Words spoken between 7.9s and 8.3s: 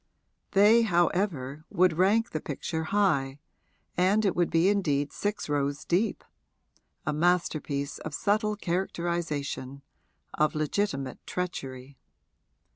of